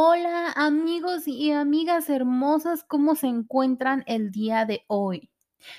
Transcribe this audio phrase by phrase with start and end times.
[0.00, 5.28] Hola amigos y amigas hermosas, ¿cómo se encuentran el día de hoy?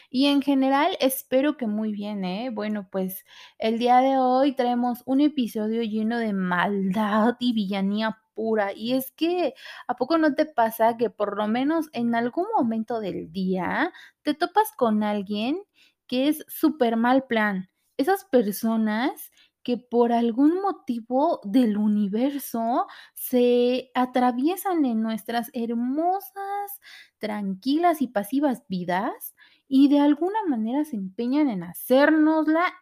[0.10, 2.50] Y en general espero que muy bien, ¿eh?
[2.50, 3.24] Bueno, pues
[3.60, 8.74] el día de hoy traemos un episodio lleno de maldad y villanía pura.
[8.74, 9.54] Y es que,
[9.88, 13.94] ¿a poco no te pasa que por lo menos en algún momento del día
[14.24, 15.62] te topas con alguien
[16.08, 17.70] que es súper mal plan?
[17.96, 19.32] Esas personas
[19.70, 26.82] que por algún motivo del universo se atraviesan en nuestras hermosas,
[27.20, 29.36] tranquilas y pasivas vidas
[29.68, 32.74] y de alguna manera se empeñan en hacérnosla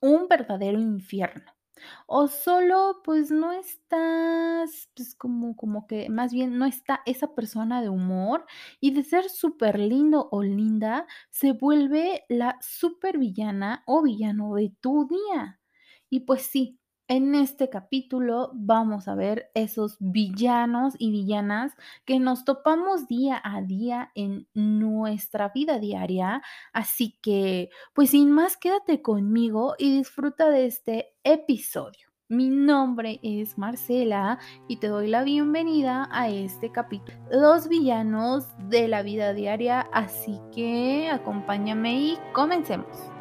[0.00, 1.52] un verdadero infierno.
[2.06, 7.82] O solo, pues no estás, pues como, como que más bien no está esa persona
[7.82, 8.46] de humor
[8.80, 14.72] y de ser súper lindo o linda se vuelve la super villana o villano de
[14.80, 15.60] tu día.
[16.10, 21.74] Y pues sí, en este capítulo vamos a ver esos villanos y villanas
[22.06, 26.42] que nos topamos día a día en nuestra vida diaria.
[26.72, 32.08] Así que, pues sin más, quédate conmigo y disfruta de este episodio.
[32.30, 37.18] Mi nombre es Marcela y te doy la bienvenida a este capítulo.
[37.30, 43.13] Los villanos de la vida diaria, así que acompáñame y comencemos.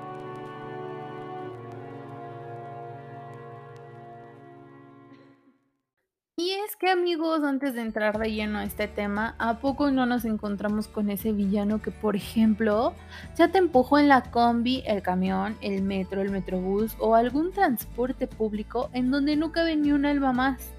[6.44, 10.06] Y es que amigos, antes de entrar de lleno a este tema, ¿a poco no
[10.06, 12.94] nos encontramos con ese villano que, por ejemplo,
[13.38, 18.28] ya te empujó en la combi, el camión, el metro, el metrobús o algún transporte
[18.28, 20.74] público en donde no cabe ni un alma más?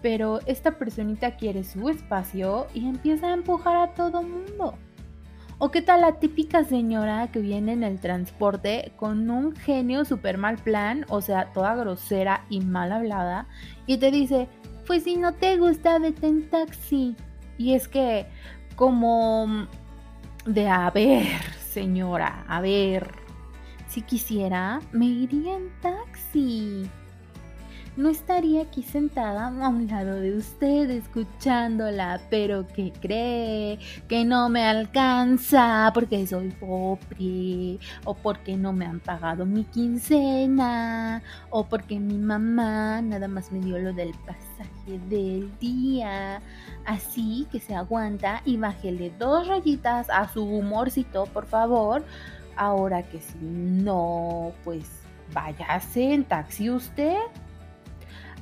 [0.00, 4.78] Pero esta personita quiere su espacio y empieza a empujar a todo mundo.
[5.58, 10.36] ¿O qué tal la típica señora que viene en el transporte con un genio super
[10.36, 13.46] mal plan, o sea, toda grosera y mal hablada,
[13.86, 14.48] y te dice,
[14.86, 17.16] pues si no te gusta, vete en taxi.
[17.58, 18.26] Y es que,
[18.76, 19.66] como
[20.44, 21.42] de a ver,
[21.72, 23.10] señora, a ver,
[23.88, 26.88] si quisiera, me iría en taxi
[27.96, 33.78] no estaría aquí sentada a un lado de usted escuchándola, pero ¿qué cree?
[34.06, 41.22] Que no me alcanza porque soy pobre, o porque no me han pagado mi quincena,
[41.50, 46.42] o porque mi mamá nada más me dio lo del pasaje del día.
[46.84, 52.04] Así que se aguanta y bájele dos rayitas a su humorcito, por favor.
[52.56, 54.86] Ahora que si no, pues
[55.32, 57.16] váyase en taxi usted.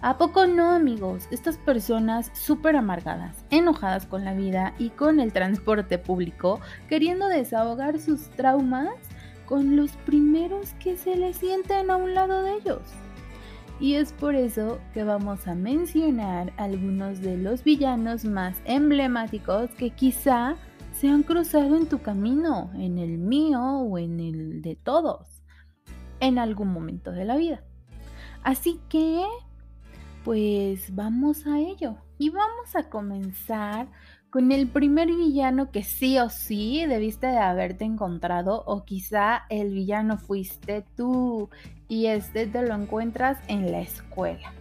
[0.05, 1.27] ¿A poco no, amigos?
[1.31, 6.61] Estas personas súper amargadas, enojadas con la vida y con el transporte público,
[6.91, 8.91] queriendo desahogar sus traumas
[9.47, 12.83] con los primeros que se les sienten a un lado de ellos.
[13.81, 19.89] Y es por eso que vamos a mencionar algunos de los villanos más emblemáticos que
[19.89, 20.57] quizá
[20.93, 25.43] se han cruzado en tu camino, en el mío o en el de todos,
[26.21, 27.65] en algún momento de la vida.
[28.43, 29.25] Así que
[30.25, 31.97] pues vamos a ello.
[32.19, 33.87] Y vamos a comenzar
[34.31, 39.73] con el primer villano que sí o sí debiste de haberte encontrado o quizá el
[39.73, 41.51] villano fuiste tú
[41.89, 44.53] y este te lo encuentras en la escuela.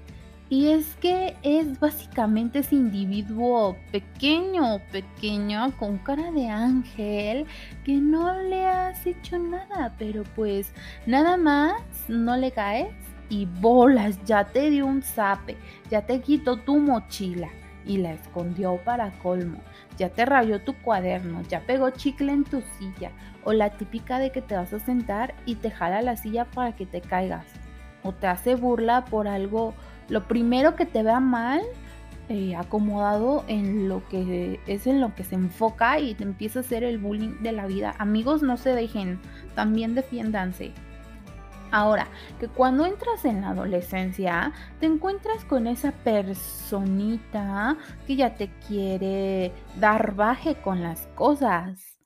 [0.49, 7.47] Y es que es básicamente ese individuo pequeño, pequeño, con cara de ángel,
[7.83, 10.71] que no le has hecho nada, pero pues
[11.07, 12.93] nada más no le caes
[13.29, 15.57] y bolas, ya te dio un zape,
[15.89, 17.49] ya te quitó tu mochila
[17.85, 19.59] y la escondió para colmo,
[19.97, 23.11] ya te rayó tu cuaderno, ya pegó chicle en tu silla,
[23.43, 26.75] o la típica de que te vas a sentar y te jala la silla para
[26.75, 27.45] que te caigas,
[28.03, 29.73] o te hace burla por algo,
[30.09, 31.61] lo primero que te vea mal,
[32.29, 36.61] eh, acomodado en lo que es en lo que se enfoca y te empieza a
[36.61, 37.95] hacer el bullying de la vida.
[37.99, 39.19] Amigos, no se dejen,
[39.55, 40.71] también defiéndanse.
[41.73, 42.05] Ahora,
[42.39, 49.51] que cuando entras en la adolescencia, te encuentras con esa personita que ya te quiere
[49.79, 51.97] dar baje con las cosas.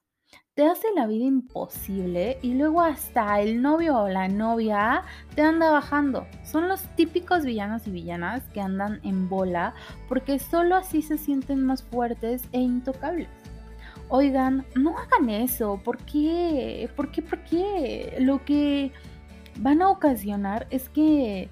[0.53, 5.03] Te hace la vida imposible y luego hasta el novio o la novia
[5.35, 6.25] te anda bajando.
[6.45, 9.73] Son los típicos villanos y villanas que andan en bola
[10.07, 13.27] porque solo así se sienten más fuertes e intocables.
[14.07, 15.81] Oigan, no hagan eso.
[15.83, 16.89] ¿Por qué?
[16.95, 17.21] ¿Por qué?
[17.21, 18.15] ¿Por qué?
[18.21, 18.93] Lo que
[19.59, 21.49] van a ocasionar es que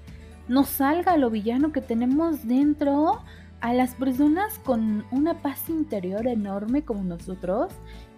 [0.48, 3.20] nos salga lo villano que tenemos dentro
[3.60, 7.72] a las personas con una paz interior enorme como nosotros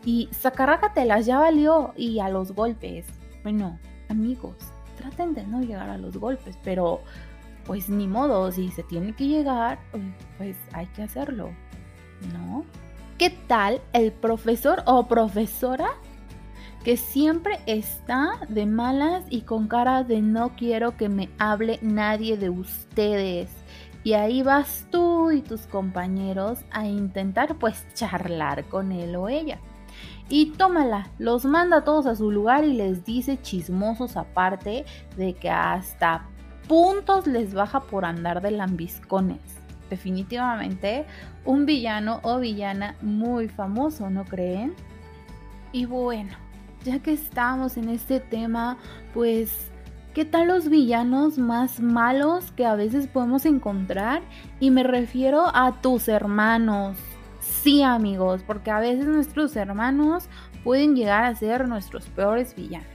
[0.04, 3.06] y sacarrácatelas ya valió y a los golpes.
[3.42, 4.56] Bueno, amigos,
[4.96, 7.00] traten de no llegar a los golpes, pero
[7.64, 9.78] pues ni modo, si se tiene que llegar,
[10.38, 11.50] pues hay que hacerlo,
[12.32, 12.64] ¿no?
[13.18, 15.90] ¿Qué tal el profesor o profesora
[16.88, 22.38] que siempre está de malas y con cara de no quiero que me hable nadie
[22.38, 23.50] de ustedes?
[24.04, 29.58] Y ahí vas tú y tus compañeros a intentar pues charlar con él o ella.
[30.30, 34.86] Y tómala, los manda a todos a su lugar y les dice chismosos aparte
[35.18, 36.26] de que hasta
[36.68, 39.42] puntos les baja por andar de lambiscones.
[39.90, 41.04] Definitivamente
[41.44, 44.72] un villano o villana muy famoso, ¿no creen?
[45.70, 46.47] Y bueno,
[46.84, 48.78] ya que estamos en este tema,
[49.14, 49.70] pues,
[50.14, 54.22] ¿qué tal los villanos más malos que a veces podemos encontrar?
[54.60, 56.96] Y me refiero a tus hermanos.
[57.40, 60.28] Sí, amigos, porque a veces nuestros hermanos
[60.64, 62.88] pueden llegar a ser nuestros peores villanos.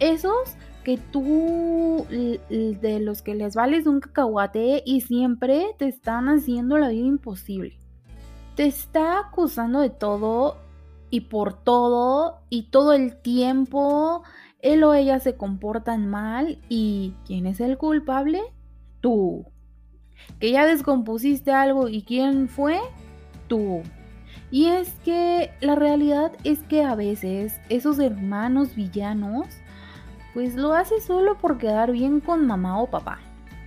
[0.00, 6.78] Esos que tú de los que les vales un cacahuate y siempre te están haciendo
[6.78, 7.78] la vida imposible.
[8.54, 10.58] Te está acusando de todo
[11.10, 14.22] y por todo y todo el tiempo
[14.64, 18.40] él o ella se comportan mal y ¿quién es el culpable?
[19.00, 19.44] Tú.
[20.40, 22.80] Que ya descompusiste algo y ¿quién fue?
[23.46, 23.82] Tú.
[24.50, 29.48] Y es que la realidad es que a veces esos hermanos villanos
[30.32, 33.20] pues lo hace solo por quedar bien con mamá o papá.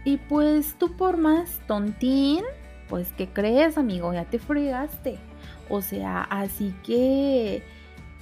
[0.03, 2.43] Y pues tú por más tontín,
[2.89, 4.13] pues ¿qué crees amigo?
[4.13, 5.19] Ya te fregaste.
[5.69, 7.63] O sea, así que,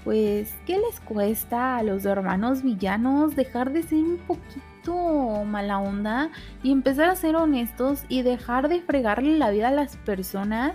[0.04, 6.30] pues, ¿qué les cuesta a los hermanos villanos dejar de ser un poquito mala onda
[6.64, 10.74] y empezar a ser honestos y dejar de fregarle la vida a las personas?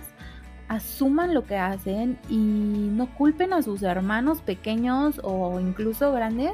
[0.67, 6.53] Asuman lo que hacen y no culpen a sus hermanos pequeños o incluso grandes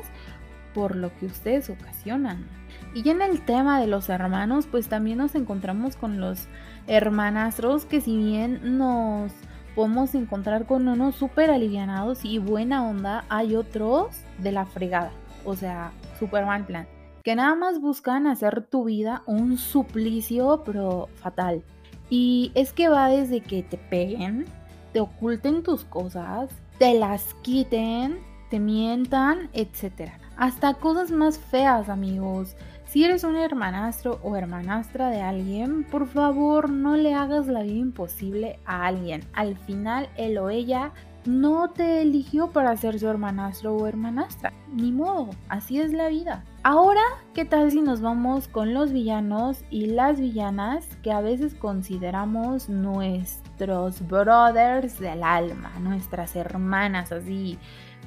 [0.73, 2.45] por lo que ustedes ocasionan.
[2.93, 6.47] Y en el tema de los hermanos, pues también nos encontramos con los
[6.87, 9.31] hermanastros que si bien nos
[9.77, 14.07] podemos encontrar con unos súper alivianados y buena onda, hay otros
[14.39, 15.11] de la fregada.
[15.45, 16.87] O sea, súper mal plan.
[17.23, 21.61] Que nada más buscan hacer tu vida un suplicio, pero fatal.
[22.09, 24.45] Y es que va desde que te peguen,
[24.93, 28.17] te oculten tus cosas, te las quiten,
[28.49, 30.09] te mientan, etc.
[30.37, 32.55] Hasta cosas más feas, amigos.
[32.87, 37.75] Si eres un hermanastro o hermanastra de alguien, por favor no le hagas la vida
[37.75, 39.25] imposible a alguien.
[39.33, 40.93] Al final, él o ella
[41.25, 44.53] no te eligió para ser su hermanastro o hermanastra.
[44.73, 46.45] Ni modo, así es la vida.
[46.63, 47.03] Ahora,
[47.33, 52.69] ¿qué tal si nos vamos con los villanos y las villanas que a veces consideramos
[52.69, 57.57] nuestros brothers del alma, nuestras hermanas así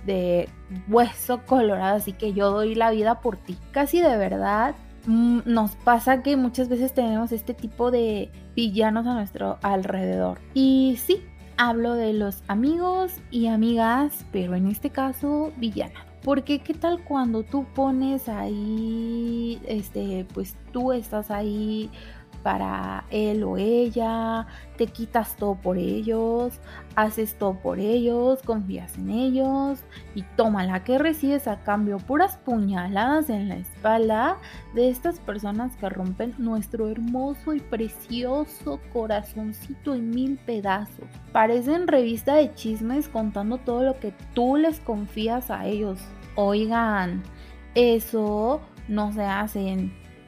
[0.07, 0.49] de
[0.89, 3.57] hueso colorado, así que yo doy la vida por ti.
[3.73, 4.75] Casi de verdad
[5.07, 10.39] mm, nos pasa que muchas veces tenemos este tipo de villanos a nuestro alrededor.
[10.55, 11.23] Y sí,
[11.57, 16.07] hablo de los amigos y amigas, pero en este caso villana.
[16.23, 21.91] Porque qué tal cuando tú pones ahí, este, pues tú estás ahí
[22.43, 24.47] para él o ella,
[24.77, 26.59] te quitas todo por ellos,
[26.97, 29.81] haces todo por ellos, confías en ellos
[30.15, 34.39] y toma la que recibes a cambio puras puñaladas en la espalda
[34.75, 41.07] de estas personas que rompen nuestro hermoso y precioso corazoncito en mil pedazos.
[41.33, 46.01] Parecen revista de chismes contando todo lo que tú les confías a ellos.
[46.37, 47.23] Oigan,
[47.75, 49.69] eso no se hace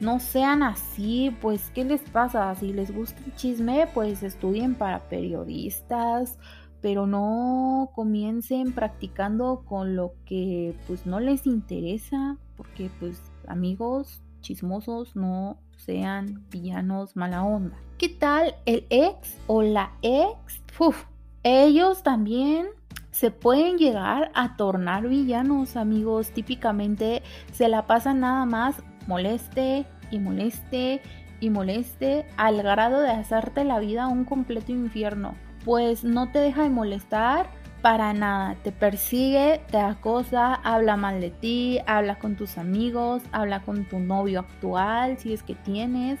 [0.03, 2.53] no sean así, pues ¿qué les pasa?
[2.55, 6.37] Si les gusta el chisme, pues estudien para periodistas,
[6.81, 15.15] pero no comiencen practicando con lo que pues no les interesa, porque pues amigos chismosos
[15.15, 17.77] no sean villanos mala onda.
[17.97, 20.61] ¿Qué tal el ex o la ex?
[20.77, 21.05] Uf,
[21.43, 22.67] ellos también
[23.11, 26.31] se pueden llegar a tornar villanos, amigos.
[26.31, 31.01] Típicamente se la pasan nada más moleste y moleste
[31.39, 35.35] y moleste al grado de hacerte la vida un completo infierno.
[35.65, 37.49] Pues no te deja de molestar
[37.81, 38.55] para nada.
[38.63, 43.99] Te persigue, te acosa, habla mal de ti, habla con tus amigos, habla con tu
[43.99, 46.19] novio actual, si es que tienes.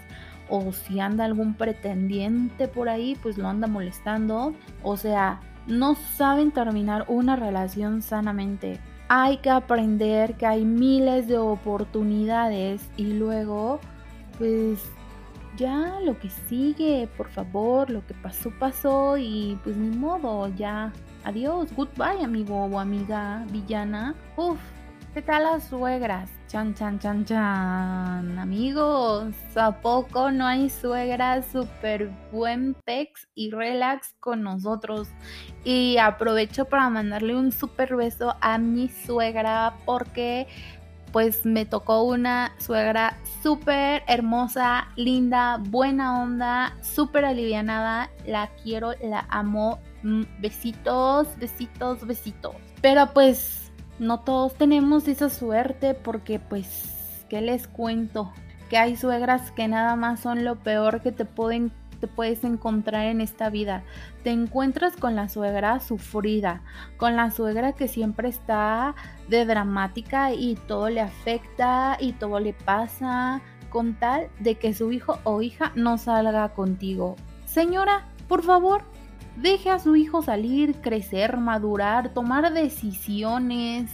[0.49, 4.53] O si anda algún pretendiente por ahí, pues lo anda molestando.
[4.81, 8.79] O sea, no saben terminar una relación sanamente
[9.15, 13.79] hay que aprender que hay miles de oportunidades y luego,
[14.39, 14.79] pues
[15.55, 20.91] ya lo que sigue, por favor, lo que pasó, pasó y pues ni modo, ya,
[21.25, 24.15] adiós, goodbye amigo o amiga villana.
[24.35, 24.59] Uf,
[25.13, 26.27] ¿Qué tal las suegras?
[26.47, 28.39] Chan, chan, chan, chan.
[28.39, 35.09] Amigos, ¿a poco no hay suegras súper buen pex y relax con nosotros?
[35.63, 40.47] Y aprovecho para mandarle un súper beso a mi suegra porque
[41.11, 48.09] pues me tocó una suegra súper hermosa, linda, buena onda, súper alivianada.
[48.25, 49.77] La quiero, la amo.
[50.01, 52.55] Mm, besitos, besitos, besitos.
[52.81, 53.62] Pero pues
[54.03, 58.31] no todos tenemos esa suerte porque pues, ¿qué les cuento?
[58.69, 63.05] Que hay suegras que nada más son lo peor que te pueden te puedes encontrar
[63.05, 63.81] en esta vida.
[64.25, 66.61] Te encuentras con la suegra sufrida,
[66.97, 68.93] con la suegra que siempre está
[69.29, 74.91] de dramática y todo le afecta y todo le pasa con tal de que su
[74.91, 77.15] hijo o hija no salga contigo.
[77.45, 78.83] Señora, por favor,
[79.35, 83.89] Deje a su hijo salir, crecer, madurar, tomar decisiones,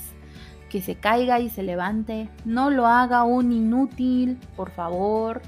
[0.70, 2.30] que se caiga y se levante.
[2.46, 5.42] No lo haga un inútil, por favor.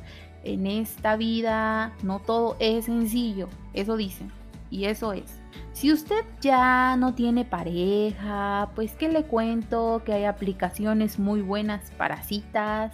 [0.43, 4.31] En esta vida no todo es sencillo, eso dicen.
[4.69, 5.41] Y eso es.
[5.73, 11.91] Si usted ya no tiene pareja, pues que le cuento que hay aplicaciones muy buenas
[11.97, 12.93] para citas.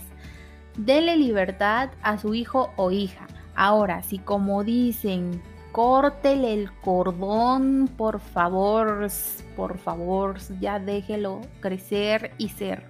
[0.78, 3.28] Dele libertad a su hijo o hija.
[3.56, 5.42] Ahora, si como dicen
[5.78, 9.08] córtele el cordón, por favor,
[9.56, 12.86] por favor, ya déjelo crecer y ser.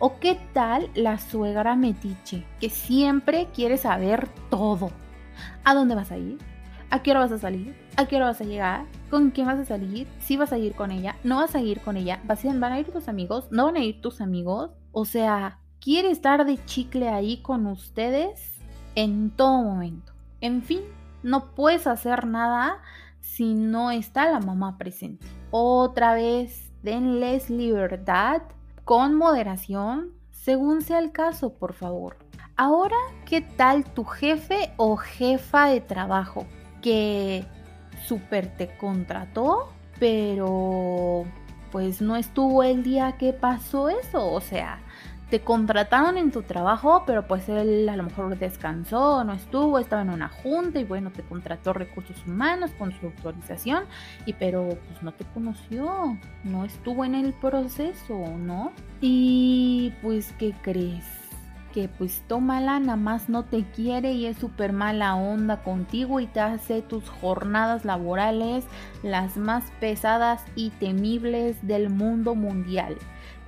[0.00, 4.90] ¿O qué tal la suegra metiche, que siempre quiere saber todo?
[5.62, 6.38] ¿A dónde vas a ir?
[6.90, 7.76] ¿A qué hora vas a salir?
[7.96, 8.86] ¿A qué hora vas a llegar?
[9.08, 10.08] ¿Con quién vas a salir?
[10.18, 11.14] ¿Si vas a ir con ella?
[11.22, 12.20] ¿No vas a ir con ella?
[12.24, 13.46] ¿Van a ir tus amigos?
[13.52, 14.72] ¿No van a ir tus amigos?
[14.90, 18.58] O sea, quiere estar de chicle ahí con ustedes
[18.96, 20.12] en todo momento.
[20.40, 20.80] En fin,
[21.22, 22.80] no puedes hacer nada
[23.20, 25.26] si no está la mamá presente.
[25.50, 28.42] Otra vez, denles libertad
[28.84, 32.16] con moderación, según sea el caso, por favor.
[32.56, 36.46] Ahora, ¿qué tal tu jefe o jefa de trabajo
[36.82, 37.46] que
[38.06, 41.24] súper te contrató, pero
[41.70, 44.30] pues no estuvo el día que pasó eso?
[44.30, 44.80] O sea,
[45.30, 50.02] te contrataron en tu trabajo, pero pues él a lo mejor descansó, no estuvo, estaba
[50.02, 53.84] en una junta y bueno, te contrató recursos humanos con su autorización,
[54.26, 58.72] y pero pues no te conoció, no estuvo en el proceso, ¿no?
[59.00, 61.04] Y pues, ¿qué crees?
[61.72, 66.26] que pues tómala, nada más no te quiere y es súper mala onda contigo y
[66.26, 68.64] te hace tus jornadas laborales
[69.04, 72.96] las más pesadas y temibles del mundo mundial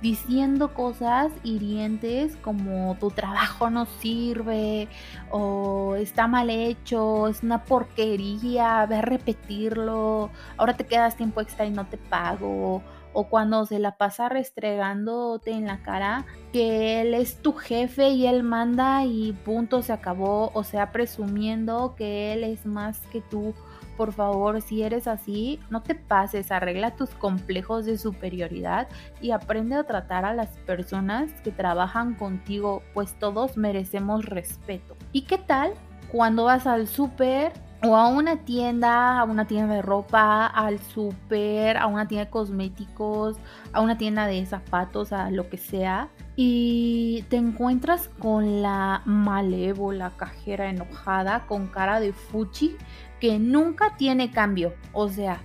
[0.03, 4.89] diciendo cosas hirientes como tu trabajo no sirve
[5.31, 11.65] o está mal hecho, es una porquería, ve a repetirlo, ahora te quedas tiempo extra
[11.65, 12.83] y no te pago.
[13.15, 18.25] O cuando se la pasa restregándote en la cara que él es tu jefe y
[18.25, 20.49] él manda y punto se acabó.
[20.55, 23.53] O sea, presumiendo que él es más que tú
[23.97, 28.87] por favor, si eres así, no te pases, arregla tus complejos de superioridad
[29.21, 34.95] y aprende a tratar a las personas que trabajan contigo, pues todos merecemos respeto.
[35.11, 35.73] ¿Y qué tal
[36.11, 37.53] cuando vas al súper
[37.83, 42.31] o a una tienda, a una tienda de ropa, al súper, a una tienda de
[42.31, 43.35] cosméticos,
[43.73, 50.11] a una tienda de zapatos, a lo que sea, y te encuentras con la malévola
[50.15, 52.75] cajera enojada con cara de fuchi
[53.19, 54.73] que nunca tiene cambio.
[54.93, 55.41] O sea,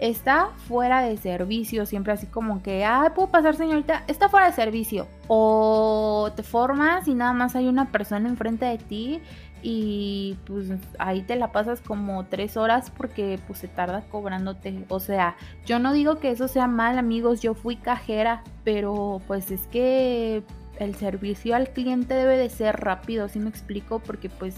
[0.00, 4.52] está fuera de servicio, siempre así como que, ah, puedo pasar señorita, está fuera de
[4.52, 5.06] servicio.
[5.28, 9.22] O te formas y nada más hay una persona enfrente de ti
[9.62, 14.84] y pues ahí te la pasas como tres horas porque pues se tarda cobrándote.
[14.88, 19.50] O sea, yo no digo que eso sea mal amigos, yo fui cajera, pero pues
[19.50, 20.42] es que
[20.78, 24.00] el servicio al cliente debe de ser rápido, si me explico?
[24.00, 24.56] Porque pues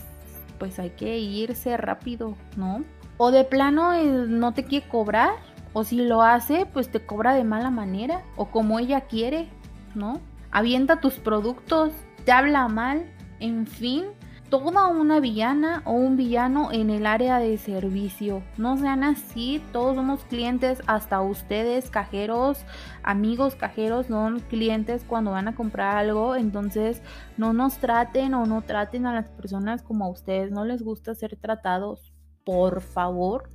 [0.59, 2.85] pues hay que irse rápido, ¿no?
[3.17, 5.33] O de plano eh, no te quiere cobrar,
[5.73, 9.49] o si lo hace, pues te cobra de mala manera, o como ella quiere,
[9.95, 10.21] ¿no?
[10.51, 11.93] Avienta tus productos,
[12.25, 13.05] te habla mal,
[13.41, 14.05] en fin,
[14.49, 18.43] toda una villana o un villano en el área de servicio.
[18.57, 22.65] No sean así, todos somos clientes, hasta ustedes, cajeros,
[23.03, 26.37] amigos cajeros, son clientes cuando van a comprar algo.
[26.37, 27.03] Entonces,
[27.37, 31.15] no nos traten o no traten a las personas como a ustedes no les gusta
[31.15, 32.13] ser tratados,
[32.45, 33.51] por favor.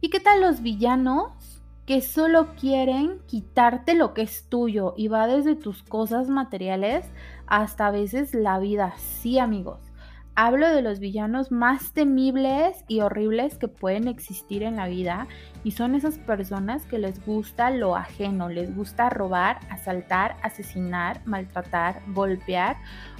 [0.00, 1.32] ¿Y qué tal los villanos?
[1.86, 7.06] que solo quieren quitarte lo que es tuyo y va desde tus cosas materiales
[7.46, 8.92] hasta a veces la vida.
[8.98, 9.87] Sí, amigos
[10.40, 15.26] Hablo de los villanos más temibles y horribles que pueden existir en la vida
[15.64, 22.02] y son esas personas que les gusta lo ajeno, les gusta robar, asaltar, asesinar, maltratar,
[22.14, 22.76] golpear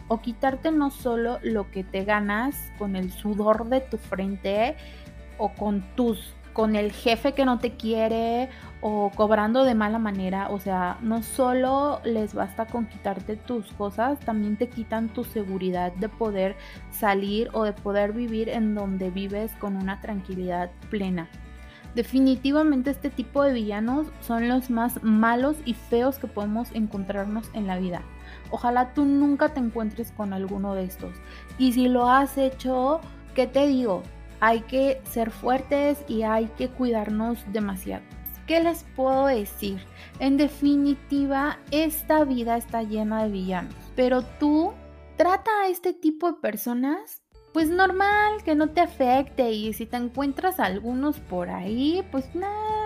[0.06, 4.76] o quitarte no solo lo que te ganas con el sudor de tu frente
[5.38, 8.48] o con tus con el jefe que no te quiere
[8.80, 10.48] o cobrando de mala manera.
[10.50, 15.92] O sea, no solo les basta con quitarte tus cosas, también te quitan tu seguridad
[15.92, 16.56] de poder
[16.90, 21.28] salir o de poder vivir en donde vives con una tranquilidad plena.
[21.94, 27.68] Definitivamente este tipo de villanos son los más malos y feos que podemos encontrarnos en
[27.68, 28.02] la vida.
[28.50, 31.14] Ojalá tú nunca te encuentres con alguno de estos.
[31.56, 33.00] Y si lo has hecho,
[33.36, 34.02] ¿qué te digo?
[34.40, 38.04] Hay que ser fuertes y hay que cuidarnos demasiado.
[38.46, 39.78] ¿Qué les puedo decir?
[40.20, 44.72] En definitiva, esta vida está llena de villanos, pero tú
[45.16, 49.96] trata a este tipo de personas pues normal, que no te afecte y si te
[49.96, 52.77] encuentras algunos por ahí, pues nada,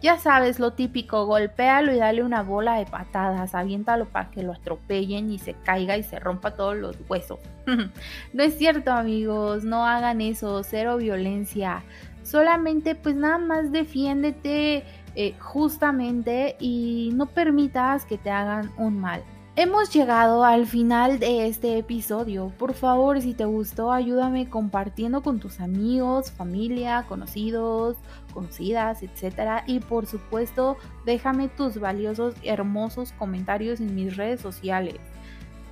[0.00, 4.52] ya sabes lo típico, golpéalo y dale una bola de patadas, aviéntalo para que lo
[4.52, 7.38] atropellen y se caiga y se rompa todos los huesos.
[8.32, 11.82] no es cierto amigos, no hagan eso, cero violencia.
[12.22, 14.84] Solamente pues nada más defiéndete
[15.16, 19.22] eh, justamente y no permitas que te hagan un mal.
[19.56, 22.52] Hemos llegado al final de este episodio.
[22.56, 27.96] Por favor, si te gustó, ayúdame compartiendo con tus amigos, familia, conocidos,
[28.32, 29.64] conocidas, etc.
[29.66, 34.96] Y por supuesto, déjame tus valiosos, hermosos comentarios en mis redes sociales.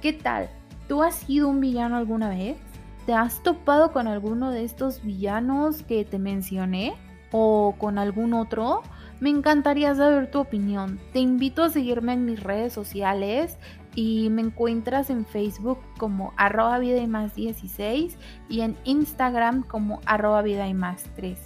[0.03, 0.51] ¿Qué tal?
[0.89, 2.59] ¿Tú has sido un villano alguna vez?
[3.07, 6.95] ¿Te has topado con alguno de estos villanos que te mencioné?
[7.31, 8.83] ¿O con algún otro?
[9.21, 11.01] Me encantaría saber tu opinión.
[11.13, 13.59] Te invito a seguirme en mis redes sociales
[13.97, 18.17] y me encuentras en Facebook como arroba vida y más 16
[18.49, 21.37] y en Instagram como arroba vida y más 3.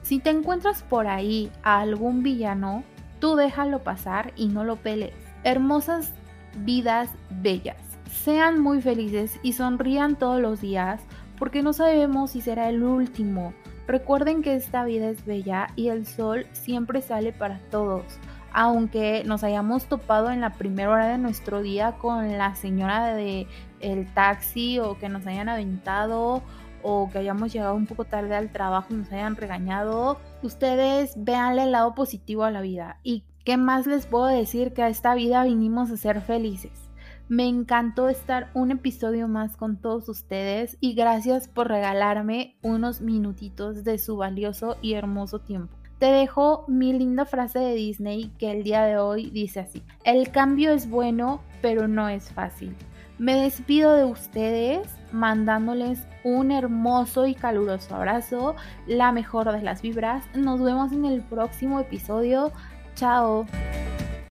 [0.00, 2.84] Si te encuentras por ahí a algún villano,
[3.20, 5.12] tú déjalo pasar y no lo peles.
[5.44, 6.12] Hermosas
[6.58, 7.10] vidas
[7.42, 7.76] bellas.
[8.10, 11.02] Sean muy felices y sonrían todos los días
[11.38, 13.52] porque no sabemos si será el último.
[13.86, 18.04] Recuerden que esta vida es bella y el sol siempre sale para todos.
[18.52, 23.46] Aunque nos hayamos topado en la primera hora de nuestro día con la señora de
[23.80, 26.42] el taxi o que nos hayan aventado
[26.82, 31.64] o que hayamos llegado un poco tarde al trabajo y nos hayan regañado, ustedes véanle
[31.64, 32.98] el lado positivo a la vida.
[33.02, 36.83] ¿Y qué más les puedo decir que a esta vida vinimos a ser felices?
[37.28, 43.82] Me encantó estar un episodio más con todos ustedes y gracias por regalarme unos minutitos
[43.82, 45.74] de su valioso y hermoso tiempo.
[45.98, 50.30] Te dejo mi linda frase de Disney que el día de hoy dice así, el
[50.30, 52.76] cambio es bueno pero no es fácil.
[53.16, 58.54] Me despido de ustedes mandándoles un hermoso y caluroso abrazo,
[58.86, 60.24] la mejor de las vibras.
[60.34, 62.52] Nos vemos en el próximo episodio.
[62.96, 63.46] Chao.